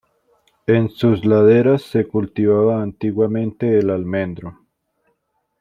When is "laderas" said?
1.25-1.83